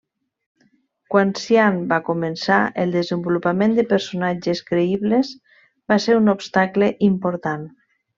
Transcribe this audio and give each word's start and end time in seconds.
Quan 1.15 1.33
Cian 1.41 1.75
va 1.91 1.99
començar, 2.07 2.57
el 2.83 2.95
desenvolupament 2.97 3.75
de 3.79 3.85
personatges 3.93 4.63
creïbles 4.73 5.33
va 5.93 5.99
ser 6.07 6.17
un 6.23 6.33
obstacle 6.39 6.91
important. 7.11 7.69